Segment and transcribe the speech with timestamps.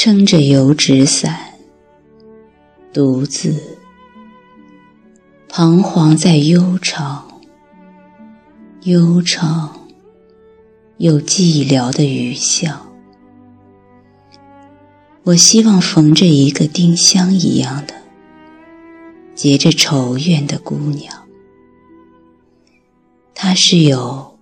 [0.00, 1.36] 撑着油纸伞，
[2.92, 3.60] 独自
[5.48, 7.40] 彷徨在悠长、
[8.84, 9.88] 悠长
[10.98, 12.80] 又寂寥的雨巷。
[15.24, 17.92] 我希望逢着一个丁香一样的、
[19.34, 21.12] 结着愁怨的姑娘。
[23.34, 24.38] 她是有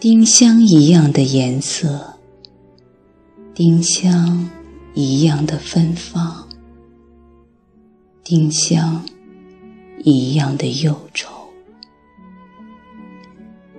[0.00, 2.14] 丁香一样的颜色。
[3.58, 4.48] 丁香
[4.94, 6.48] 一样的芬芳，
[8.22, 9.04] 丁香
[10.04, 11.28] 一样的忧愁，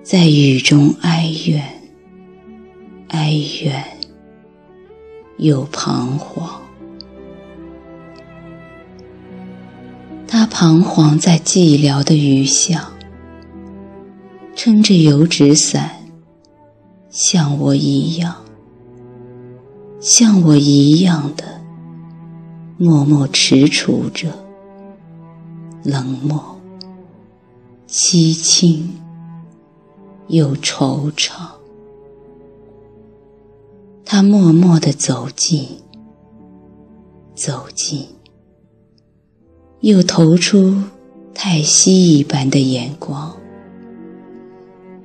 [0.02, 1.64] 在雨中哀怨，
[3.08, 3.82] 哀怨
[5.38, 6.60] 又彷徨。
[10.28, 12.84] 他彷徨在寂寥的雨巷，
[14.54, 15.90] 撑着油纸伞，
[17.10, 18.44] 像我一样。
[20.00, 21.60] 像我一样的
[22.78, 24.30] 默默踟蹰着，
[25.82, 26.58] 冷漠、
[27.86, 28.98] 凄清
[30.28, 31.50] 又惆怅。
[34.02, 35.68] 他默默地走近，
[37.34, 38.06] 走近，
[39.80, 40.82] 又投出
[41.34, 43.36] 太息一般的眼光。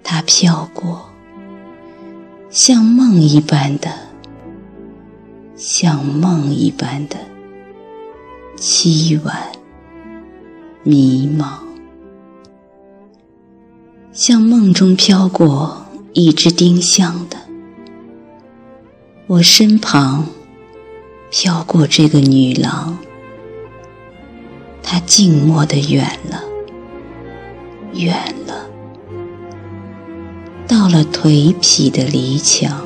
[0.01, 1.05] 他飘过，
[2.49, 4.05] 像梦一般的。
[5.57, 7.15] 像梦一般的
[8.57, 9.41] 凄婉
[10.83, 11.53] 迷茫，
[14.11, 17.37] 像梦中飘过一只丁香的，
[19.27, 20.25] 我身旁
[21.31, 22.97] 飘过这个女郎，
[24.83, 26.43] 她静默的远了
[27.93, 28.13] 远
[28.45, 28.67] 了，
[30.67, 32.77] 到了颓圮的篱墙，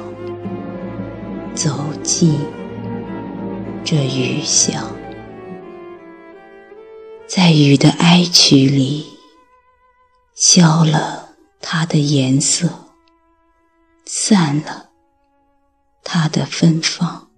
[1.56, 2.38] 走近。
[3.92, 4.96] 这雨巷，
[7.26, 9.04] 在雨的哀曲里，
[10.36, 12.70] 消了它的颜色，
[14.06, 14.92] 散了
[16.04, 17.30] 它的芬芳，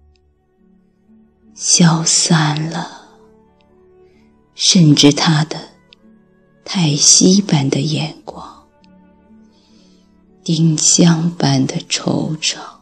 [1.54, 3.16] 消散了，
[4.54, 5.56] 甚至它的
[6.66, 8.68] 叹息般的眼光，
[10.44, 12.81] 丁香般的惆怅。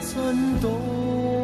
[0.00, 1.39] 震动。